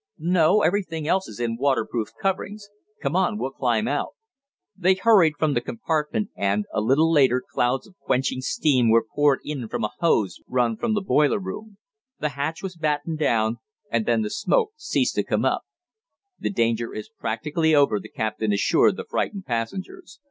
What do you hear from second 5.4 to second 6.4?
the compartment